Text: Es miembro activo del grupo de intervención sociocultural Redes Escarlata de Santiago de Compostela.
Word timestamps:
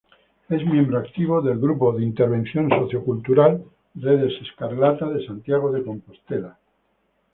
Es 0.49 0.65
miembro 0.65 0.97
activo 0.97 1.43
del 1.43 1.59
grupo 1.59 1.91
de 1.93 2.01
intervención 2.03 2.69
sociocultural 2.71 3.63
Redes 3.93 4.33
Escarlata 4.41 5.07
de 5.07 5.23
Santiago 5.27 5.71
de 5.71 5.83
Compostela. 5.83 6.57